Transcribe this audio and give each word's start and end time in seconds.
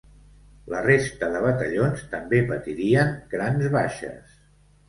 La 0.73 0.79
resta 0.85 1.29
de 1.35 1.41
batallons 1.43 2.01
també 2.15 2.41
patirien 2.53 3.15
grans 3.37 3.69
baixes. 3.77 4.35